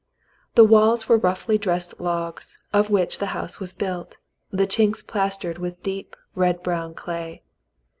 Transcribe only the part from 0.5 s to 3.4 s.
The walls were the roughly dressed logs of which the